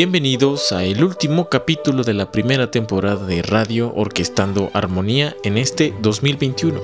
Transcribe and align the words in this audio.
Bienvenidos 0.00 0.70
a 0.70 0.84
el 0.84 1.02
último 1.02 1.48
capítulo 1.48 2.04
de 2.04 2.14
la 2.14 2.30
primera 2.30 2.70
temporada 2.70 3.26
de 3.26 3.42
Radio 3.42 3.92
Orquestando 3.96 4.70
Armonía 4.72 5.34
en 5.42 5.58
este 5.58 5.92
2021. 6.00 6.78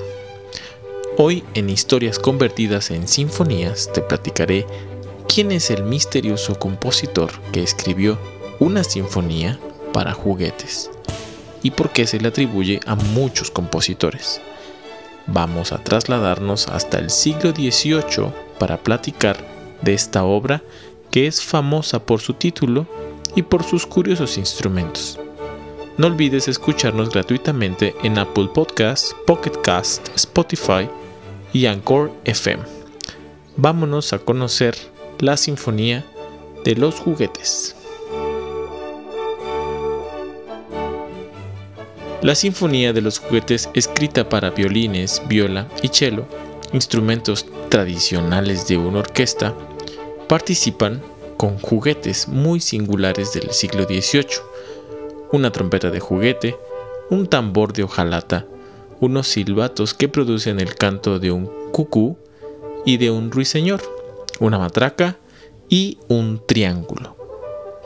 Hoy 1.17 1.45
en 1.55 1.71
Historias 1.71 2.19
convertidas 2.19 2.91
en 2.91 3.07
Sinfonías 3.07 3.89
te 3.95 4.01
platicaré 4.01 4.67
quién 5.33 5.53
es 5.53 5.71
el 5.71 5.85
misterioso 5.85 6.59
compositor 6.59 7.31
que 7.53 7.63
escribió 7.63 8.19
una 8.59 8.83
sinfonía 8.83 9.61
para 9.93 10.13
juguetes 10.13 10.91
y 11.63 11.71
por 11.71 11.91
qué 11.91 12.09
se 12.09 12.19
le 12.19 12.27
atribuye 12.27 12.81
a 12.85 12.97
muchos 12.97 13.49
compositores. 13.49 14.41
Vamos 15.29 15.71
a 15.71 15.79
trasladarnos 15.79 16.67
hasta 16.67 16.99
el 16.99 17.11
siglo 17.11 17.53
XVIII 17.53 18.33
para 18.59 18.79
platicar 18.79 19.37
de 19.83 19.95
esta 19.95 20.25
obra 20.25 20.65
que 21.15 21.29
es 21.29 21.41
famosa 21.41 22.05
por 22.05 22.21
su 22.21 22.35
título 22.35 22.89
y 23.37 23.43
por 23.43 23.63
sus 23.63 23.87
curiosos 23.87 24.37
instrumentos. 24.37 25.17
No 25.97 26.09
olvides 26.09 26.49
escucharnos 26.49 27.11
gratuitamente 27.11 27.95
en 28.03 28.19
Apple 28.19 28.49
Podcasts, 28.53 29.15
Pocket 29.25 29.53
Cast, 29.63 30.09
Spotify 30.17 30.89
y 31.53 31.67
Anchor 31.67 32.11
FM. 32.25 32.65
Vámonos 33.57 34.13
a 34.13 34.19
conocer 34.19 34.75
la 35.21 35.37
Sinfonía 35.37 36.05
de 36.65 36.75
los 36.75 36.97
Juguetes. 36.97 37.77
La 42.23 42.35
Sinfonía 42.35 42.93
de 42.93 43.03
los 43.03 43.21
Juguetes, 43.21 43.71
escrita 43.75 44.29
para 44.29 44.51
violines, 44.51 45.23
viola 45.29 45.69
y 45.81 45.87
cello, 45.87 46.27
instrumentos 46.73 47.47
tradicionales 47.69 48.67
de 48.67 48.79
una 48.79 48.99
orquesta, 48.99 49.55
participan 50.29 51.03
con 51.37 51.59
juguetes 51.59 52.29
muy 52.29 52.61
singulares 52.61 53.33
del 53.33 53.51
siglo 53.51 53.85
XVIII, 53.85 54.41
una 55.33 55.51
trompeta 55.51 55.91
de 55.91 56.01
juguete, 56.01 56.57
un 57.11 57.27
tambor 57.27 57.73
de 57.73 57.83
hojalata, 57.83 58.47
unos 59.01 59.29
silbatos 59.29 59.95
que 59.95 60.09
producen 60.09 60.61
el 60.61 60.75
canto 60.75 61.19
de 61.19 61.31
un 61.31 61.51
cucú 61.73 62.17
y 62.85 62.97
de 62.97 63.11
un 63.11 63.31
ruiseñor, 63.31 63.83
una 64.41 64.59
matraca 64.59 65.19
y 65.69 65.99
un 66.09 66.43
triángulo, 66.47 67.17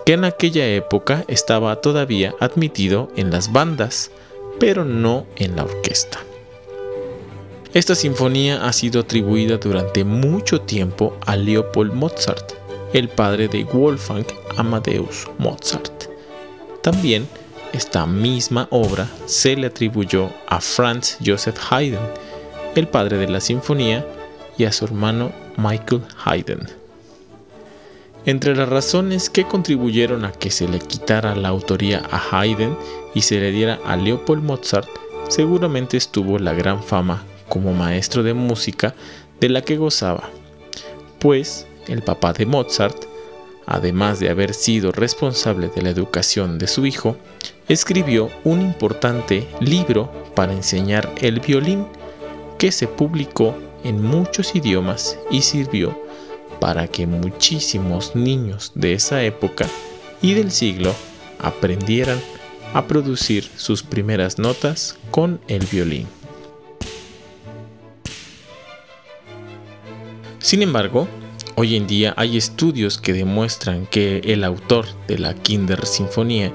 que 0.04 0.12
en 0.14 0.24
aquella 0.24 0.66
época 0.66 1.24
estaba 1.28 1.80
todavía 1.80 2.34
admitido 2.40 3.10
en 3.16 3.30
las 3.30 3.52
bandas, 3.52 4.10
pero 4.58 4.84
no 4.84 5.26
en 5.36 5.56
la 5.56 5.64
orquesta. 5.64 6.27
Esta 7.78 7.94
sinfonía 7.94 8.66
ha 8.66 8.72
sido 8.72 9.02
atribuida 9.02 9.56
durante 9.56 10.02
mucho 10.02 10.60
tiempo 10.60 11.16
a 11.24 11.36
Leopold 11.36 11.92
Mozart, 11.92 12.54
el 12.92 13.08
padre 13.08 13.46
de 13.46 13.62
Wolfgang 13.62 14.26
Amadeus 14.56 15.28
Mozart. 15.38 16.06
También 16.82 17.28
esta 17.72 18.04
misma 18.04 18.66
obra 18.72 19.08
se 19.26 19.54
le 19.54 19.68
atribuyó 19.68 20.28
a 20.48 20.60
Franz 20.60 21.18
Joseph 21.24 21.56
Haydn, 21.70 22.00
el 22.74 22.88
padre 22.88 23.16
de 23.16 23.28
la 23.28 23.40
sinfonía, 23.40 24.04
y 24.56 24.64
a 24.64 24.72
su 24.72 24.84
hermano 24.84 25.30
Michael 25.56 26.02
Haydn. 26.24 26.66
Entre 28.26 28.56
las 28.56 28.68
razones 28.68 29.30
que 29.30 29.44
contribuyeron 29.44 30.24
a 30.24 30.32
que 30.32 30.50
se 30.50 30.66
le 30.66 30.80
quitara 30.80 31.36
la 31.36 31.50
autoría 31.50 32.02
a 32.10 32.40
Haydn 32.40 32.76
y 33.14 33.22
se 33.22 33.38
le 33.38 33.52
diera 33.52 33.78
a 33.84 33.96
Leopold 33.96 34.42
Mozart, 34.42 34.88
seguramente 35.28 35.96
estuvo 35.96 36.40
la 36.40 36.54
gran 36.54 36.82
fama 36.82 37.24
como 37.48 37.72
maestro 37.72 38.22
de 38.22 38.34
música 38.34 38.94
de 39.40 39.48
la 39.48 39.62
que 39.62 39.76
gozaba, 39.76 40.30
pues 41.18 41.66
el 41.86 42.02
papá 42.02 42.32
de 42.32 42.46
Mozart, 42.46 43.04
además 43.66 44.20
de 44.20 44.30
haber 44.30 44.54
sido 44.54 44.92
responsable 44.92 45.68
de 45.68 45.82
la 45.82 45.90
educación 45.90 46.58
de 46.58 46.66
su 46.66 46.86
hijo, 46.86 47.16
escribió 47.68 48.30
un 48.44 48.62
importante 48.62 49.46
libro 49.60 50.10
para 50.34 50.52
enseñar 50.52 51.12
el 51.20 51.40
violín 51.40 51.86
que 52.58 52.72
se 52.72 52.88
publicó 52.88 53.54
en 53.84 54.02
muchos 54.02 54.54
idiomas 54.54 55.18
y 55.30 55.42
sirvió 55.42 55.96
para 56.60 56.88
que 56.88 57.06
muchísimos 57.06 58.16
niños 58.16 58.72
de 58.74 58.94
esa 58.94 59.22
época 59.22 59.66
y 60.20 60.34
del 60.34 60.50
siglo 60.50 60.92
aprendieran 61.38 62.18
a 62.74 62.86
producir 62.86 63.48
sus 63.56 63.82
primeras 63.82 64.38
notas 64.38 64.96
con 65.10 65.40
el 65.48 65.64
violín. 65.66 66.17
Sin 70.48 70.62
embargo, 70.62 71.06
Hoy 71.56 71.76
en 71.76 71.86
día 71.86 72.14
hay 72.16 72.38
estudios 72.38 72.96
que 72.96 73.12
demuestran 73.12 73.84
que 73.86 74.20
el 74.24 74.44
autor 74.44 74.86
de 75.06 75.18
la 75.18 75.34
Kinder 75.34 75.84
Sinfonía 75.84 76.54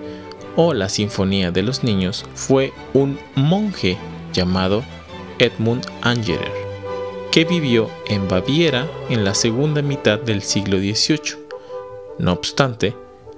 o 0.55 0.73
la 0.73 0.89
Sinfonía 0.89 1.51
de 1.51 1.61
los 1.61 1.83
Niños 1.83 2.25
fue 2.33 2.73
un 2.95 3.19
monje 3.35 3.99
llamado 4.33 4.83
Edmund 5.37 5.85
Angerer, 6.01 6.51
que 7.31 7.45
vivió 7.45 7.87
en 8.07 8.27
Baviera 8.27 8.87
en 9.09 9.23
la 9.23 9.35
segunda 9.35 9.83
mitad 9.83 10.17
del 10.17 10.41
siglo 10.41 10.79
XVIII. 10.79 11.37
No 12.17 12.31
obstante, 12.31 12.95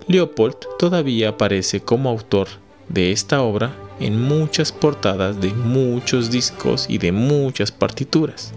Leopold 0.07 0.55
todavía 0.79 1.29
aparece 1.29 1.81
como 1.81 2.09
autor 2.09 2.47
de 2.87 3.11
esta 3.11 3.41
obra 3.41 3.75
en 3.99 4.21
muchas 4.21 4.71
portadas 4.71 5.41
de 5.41 5.51
muchos 5.51 6.31
discos 6.31 6.85
y 6.87 6.97
de 6.97 7.11
muchas 7.11 7.73
partituras. 7.73 8.53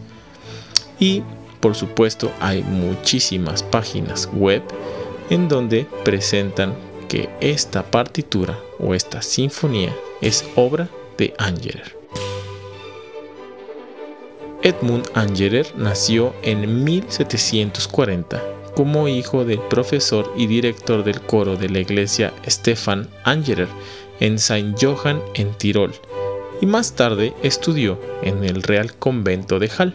Y 1.00 1.22
por 1.60 1.74
supuesto, 1.74 2.30
hay 2.40 2.62
muchísimas 2.62 3.62
páginas 3.62 4.28
web 4.32 4.62
en 5.30 5.48
donde 5.48 5.86
presentan 6.04 6.74
que 7.08 7.28
esta 7.40 7.82
partitura 7.82 8.58
o 8.78 8.94
esta 8.94 9.22
sinfonía 9.22 9.94
es 10.20 10.44
obra 10.56 10.88
de 11.16 11.34
Angerer. 11.38 11.96
Edmund 14.62 15.08
Angerer 15.14 15.66
nació 15.76 16.34
en 16.42 16.84
1740 16.84 18.42
como 18.74 19.08
hijo 19.08 19.44
del 19.44 19.60
profesor 19.60 20.32
y 20.36 20.46
director 20.46 21.04
del 21.04 21.20
coro 21.20 21.56
de 21.56 21.68
la 21.68 21.80
iglesia 21.80 22.32
Stefan 22.46 23.08
Angerer 23.24 23.68
en 24.20 24.38
Saint 24.38 24.76
Johann 24.80 25.20
en 25.34 25.52
Tirol 25.54 25.92
y 26.60 26.66
más 26.66 26.94
tarde 26.94 27.34
estudió 27.42 28.00
en 28.22 28.44
el 28.44 28.62
Real 28.62 28.94
Convento 28.94 29.58
de 29.58 29.70
Hall 29.78 29.94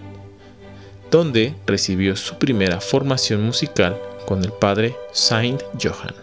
donde 1.13 1.53
recibió 1.67 2.15
su 2.15 2.39
primera 2.39 2.81
formación 2.81 3.43
musical 3.43 3.95
con 4.25 4.43
el 4.43 4.51
padre 4.51 4.95
Saint 5.11 5.61
Johann. 5.79 6.15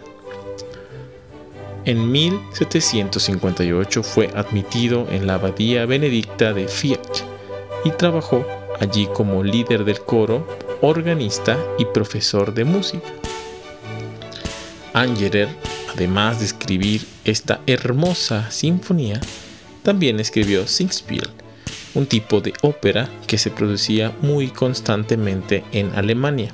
En 1.85 2.11
1758 2.11 4.03
fue 4.03 4.29
admitido 4.35 5.07
en 5.09 5.27
la 5.27 5.35
abadía 5.35 5.85
benedicta 5.85 6.51
de 6.51 6.67
Fiat 6.67 6.99
y 7.85 7.91
trabajó 7.91 8.45
allí 8.81 9.07
como 9.13 9.45
líder 9.45 9.85
del 9.85 10.01
coro, 10.01 10.45
organista 10.81 11.57
y 11.79 11.85
profesor 11.85 12.53
de 12.53 12.65
música. 12.65 13.07
Angerer, 14.91 15.47
además 15.93 16.39
de 16.39 16.47
escribir 16.47 17.07
esta 17.23 17.61
hermosa 17.65 18.51
sinfonía, 18.51 19.21
también 19.83 20.19
escribió 20.19 20.67
Singspiel, 20.67 21.29
un 21.95 22.05
tipo 22.05 22.41
de 22.41 22.53
ópera 22.61 23.09
que 23.27 23.37
se 23.37 23.51
producía 23.51 24.15
muy 24.21 24.49
constantemente 24.49 25.63
en 25.71 25.93
Alemania, 25.95 26.53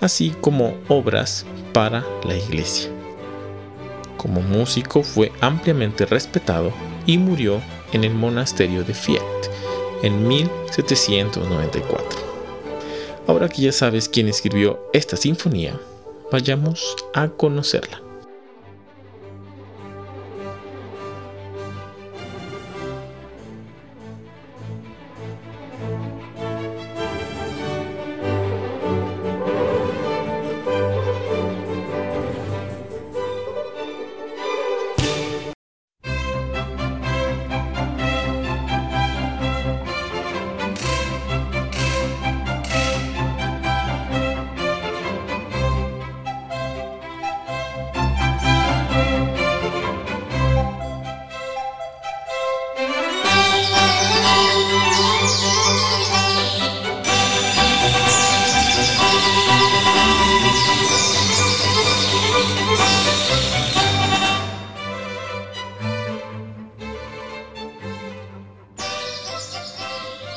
así 0.00 0.34
como 0.40 0.76
obras 0.88 1.44
para 1.72 2.04
la 2.24 2.36
iglesia. 2.36 2.90
Como 4.16 4.40
músico 4.40 5.02
fue 5.02 5.32
ampliamente 5.40 6.06
respetado 6.06 6.72
y 7.06 7.18
murió 7.18 7.60
en 7.92 8.04
el 8.04 8.14
monasterio 8.14 8.84
de 8.84 8.94
Fiat 8.94 9.22
en 10.02 10.26
1794. 10.26 12.20
Ahora 13.26 13.48
que 13.48 13.62
ya 13.62 13.72
sabes 13.72 14.08
quién 14.08 14.28
escribió 14.28 14.78
esta 14.92 15.16
sinfonía, 15.16 15.78
vayamos 16.30 16.96
a 17.14 17.28
conocerla. 17.28 18.03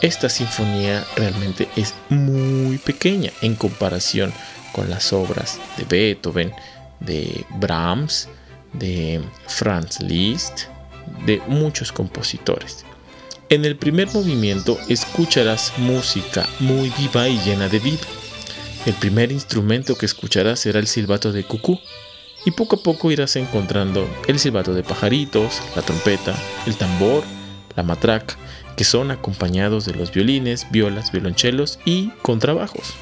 Esta 0.02 0.30
sinfonía 0.30 1.06
realmente 1.16 1.68
es 1.76 1.94
muy 2.10 2.78
pequeña 2.78 3.32
en 3.42 3.56
comparación 3.56 4.32
con 4.72 4.90
las 4.90 5.12
obras 5.12 5.60
de 5.78 5.86
Beethoven, 5.86 6.54
de 7.00 7.46
Brahms, 7.56 8.30
de 8.74 9.22
Franz 9.48 10.02
Liszt, 10.02 10.66
de 11.26 11.42
muchos 11.48 11.92
compositores. 11.92 12.86
En 13.50 13.66
el 13.66 13.78
primer 13.78 14.14
movimiento 14.14 14.78
escucharás 14.90 15.74
música 15.78 16.46
muy 16.60 16.92
viva 16.98 17.28
y 17.30 17.40
llena 17.40 17.70
de 17.70 17.80
vida. 17.80 18.06
El 18.86 18.94
primer 18.94 19.32
instrumento 19.32 19.98
que 19.98 20.06
escucharás 20.06 20.60
será 20.60 20.80
el 20.80 20.88
silbato 20.88 21.32
de 21.32 21.44
cucú 21.44 21.80
y 22.46 22.52
poco 22.52 22.76
a 22.76 22.84
poco 22.84 23.12
irás 23.12 23.36
encontrando 23.36 24.08
el 24.28 24.38
silbato 24.38 24.74
de 24.74 24.84
pajaritos, 24.84 25.62
la 25.76 25.82
trompeta, 25.82 26.36
el 26.66 26.76
tambor, 26.76 27.24
la 27.76 27.84
matraca, 27.84 28.38
que 28.78 28.86
son 28.86 29.12
acompañados 29.12 29.86
de 29.86 29.94
los 29.94 30.14
violines, 30.14 30.68
violas, 30.72 31.12
violonchelos 31.12 31.80
y 31.84 32.12
contrabajos. 32.22 32.96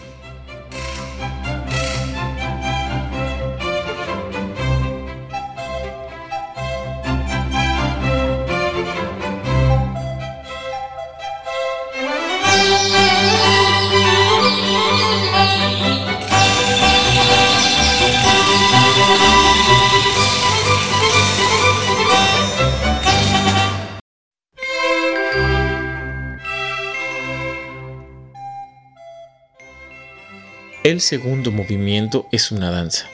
El 30.86 31.02
segundo 31.02 31.52
movimiento 31.52 32.28
es 32.32 32.52
una 32.52 32.70
danza. 32.70 33.08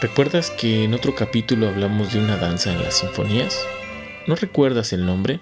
¿Recuerdas 0.00 0.50
que 0.50 0.84
en 0.84 0.94
otro 0.94 1.16
capítulo 1.16 1.68
hablamos 1.68 2.12
de 2.12 2.20
una 2.20 2.36
danza 2.36 2.70
en 2.70 2.80
las 2.80 2.98
sinfonías? 2.98 3.58
¿No 4.28 4.36
recuerdas 4.36 4.92
el 4.92 5.04
nombre? 5.04 5.40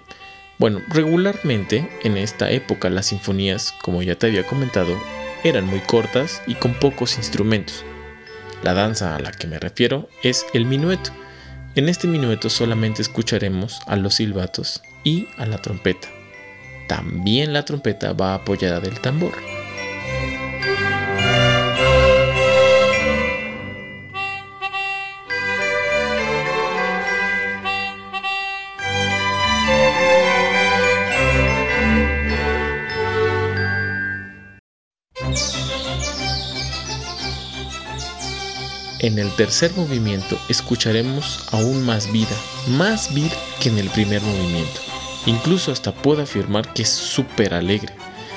Bueno, 0.57 0.81
regularmente 0.89 1.87
en 2.03 2.17
esta 2.17 2.49
época 2.49 2.89
las 2.89 3.05
sinfonías, 3.05 3.75
como 3.83 4.01
ya 4.01 4.15
te 4.15 4.25
había 4.25 4.43
comentado, 4.43 4.99
eran 5.43 5.67
muy 5.67 5.81
cortas 5.81 6.41
y 6.47 6.55
con 6.55 6.73
pocos 6.73 7.17
instrumentos. 7.17 7.85
La 8.63 8.73
danza 8.73 9.15
a 9.15 9.19
la 9.19 9.29
que 9.29 9.45
me 9.45 9.59
refiero 9.59 10.09
es 10.23 10.47
el 10.55 10.65
minueto. 10.65 11.11
En 11.75 11.89
este 11.89 12.07
minueto 12.07 12.49
solamente 12.49 13.03
escucharemos 13.03 13.81
a 13.85 13.97
los 13.97 14.15
silbatos 14.15 14.81
y 15.03 15.27
a 15.37 15.45
la 15.45 15.59
trompeta. 15.59 16.07
También 16.87 17.53
la 17.53 17.65
trompeta 17.65 18.13
va 18.13 18.33
apoyada 18.33 18.79
del 18.79 18.99
tambor. 18.99 19.33
En 39.01 39.17
el 39.17 39.31
tercer 39.31 39.71
movimiento 39.75 40.37
escucharemos 40.47 41.39
aún 41.49 41.83
más 41.83 42.11
vida, 42.11 42.37
más 42.67 43.11
vida 43.11 43.35
que 43.59 43.69
en 43.69 43.79
el 43.79 43.89
primer 43.89 44.21
movimiento. 44.21 44.79
Incluso 45.25 45.71
hasta 45.71 45.91
puedo 45.91 46.21
afirmar 46.21 46.71
que 46.71 46.83
es 46.83 46.89
súper 46.89 47.55
alegre. 47.55 47.95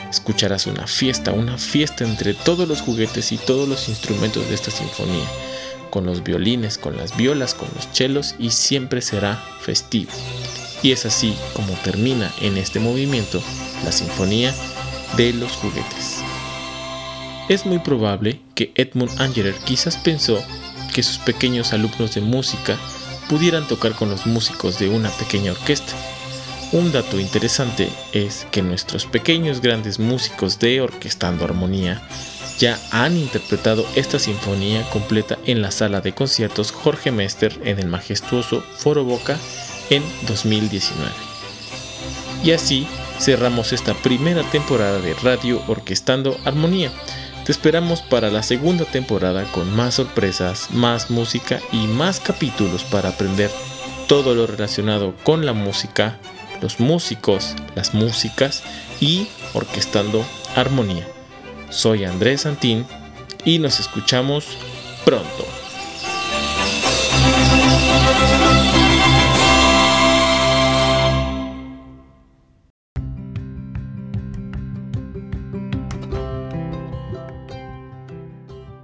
Escucharás 0.09 0.67
una 0.67 0.87
fiesta, 0.87 1.33
una 1.33 1.59
fiesta 1.59 2.05
entre 2.05 2.33
todos 2.33 2.67
los 2.67 2.81
juguetes 2.81 3.31
y 3.33 3.37
todos 3.37 3.69
los 3.69 3.91
instrumentos 3.91 4.49
de 4.49 4.55
esta 4.55 4.71
sinfonía, 4.71 5.27
con 5.91 6.07
los 6.07 6.25
violines, 6.25 6.79
con 6.79 6.97
las 6.97 7.15
violas, 7.15 7.53
con 7.53 7.69
los 7.75 7.93
chelos 7.93 8.35
y 8.39 8.51
siempre 8.51 9.03
será 9.03 9.45
festivo. 9.61 10.13
Y 10.83 10.93
es 10.93 11.05
así 11.05 11.37
como 11.53 11.75
termina 11.85 12.33
en 12.41 12.57
este 12.57 12.81
movimiento 12.81 13.43
la 13.85 13.93
sinfonía 13.93 14.55
de 15.19 15.35
los 15.35 15.53
juguetes. 15.53 16.14
Es 17.49 17.67
muy 17.67 17.79
probable 17.79 18.41
que 18.55 18.73
Edmund 18.75 19.21
Angerer 19.21 19.55
quizás 19.65 19.99
pensó 19.99 20.43
que 20.95 21.03
sus 21.03 21.19
pequeños 21.19 21.73
alumnos 21.75 22.15
de 22.15 22.23
música 22.23 22.79
pudieran 23.29 23.69
tocar 23.69 23.93
con 23.93 24.09
los 24.09 24.27
músicos 24.27 24.79
de 24.79 24.89
una 24.89 25.11
pequeña 25.11 25.53
orquesta. 25.53 25.93
Un 26.73 26.91
dato 26.91 27.21
interesante 27.21 27.89
es 28.13 28.47
que 28.51 28.63
nuestros 28.63 29.05
pequeños 29.05 29.61
grandes 29.61 29.99
músicos 29.99 30.59
de 30.59 30.81
Orquestando 30.81 31.45
Armonía 31.45 32.03
ya 32.59 32.79
han 32.91 33.17
interpretado 33.17 33.85
esta 33.95 34.19
sinfonía 34.19 34.83
completa 34.91 35.39
en 35.45 35.61
la 35.61 35.71
sala 35.71 36.01
de 36.01 36.13
conciertos 36.13 36.73
Jorge 36.73 37.11
Mester 37.11 37.61
en 37.65 37.79
el 37.79 37.87
majestuoso 37.89 38.63
Foro 38.79 39.05
Boca 39.05 39.39
en 39.91 40.03
2019. 40.27 41.11
Y 42.43 42.53
así 42.53 42.87
cerramos 43.19 43.73
esta 43.73 43.95
primera 43.95 44.43
temporada 44.51 45.01
de 45.01 45.15
Radio 45.15 45.63
Orquestando 45.67 46.39
Armonía. 46.45 46.91
Te 47.45 47.53
esperamos 47.53 48.01
para 48.01 48.31
la 48.31 48.43
segunda 48.43 48.87
temporada 48.87 49.45
con 49.53 49.71
más 49.77 49.97
sorpresas, 49.97 50.71
más 50.71 51.11
música 51.11 51.61
y 51.73 51.87
más 51.87 52.19
capítulos 52.19 52.85
para 52.85 53.11
aprender 53.11 53.51
todo 54.09 54.35
lo 54.35 54.47
relacionado 54.47 55.15
con 55.25 55.45
la 55.45 55.53
música, 55.53 56.19
los 56.63 56.81
músicos, 56.81 57.55
las 57.75 57.93
músicas 57.93 58.63
y 58.99 59.29
orquestando 59.53 60.25
armonía. 60.57 61.07
Soy 61.69 62.05
Andrés 62.05 62.43
Santín 62.43 62.87
y 63.45 63.59
nos 63.59 63.79
escuchamos 63.79 64.47
pronto. 65.05 65.45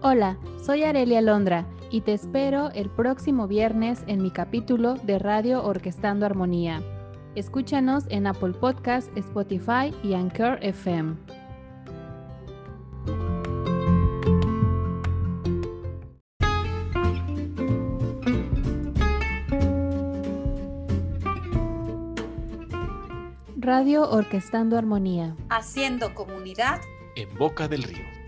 Hola, 0.02 0.38
soy 0.64 0.84
Arelia 0.84 1.20
Londra 1.20 1.66
y 1.90 2.00
te 2.00 2.14
espero 2.14 2.70
el 2.70 2.88
próximo 2.88 3.46
viernes 3.46 4.02
en 4.06 4.22
mi 4.22 4.30
capítulo 4.30 4.94
de 4.94 5.18
Radio 5.18 5.62
Orquestando 5.62 6.24
Armonía. 6.24 6.80
Escúchanos 7.34 8.04
en 8.08 8.26
Apple 8.26 8.54
Podcast, 8.54 9.14
Spotify 9.14 9.94
y 10.02 10.14
Anchor 10.14 10.58
FM. 10.62 11.16
Radio 23.58 24.08
Orquestando 24.08 24.78
Armonía. 24.78 25.36
Haciendo 25.50 26.14
comunidad 26.14 26.80
en 27.16 27.36
Boca 27.36 27.68
del 27.68 27.82
Río. 27.82 28.19